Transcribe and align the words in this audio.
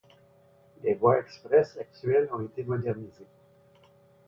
Les 0.83 0.95
voies 0.95 1.19
express 1.19 1.77
actuelles 1.77 2.27
ont 2.33 2.41
été 2.41 2.63
modernisées. 2.63 3.27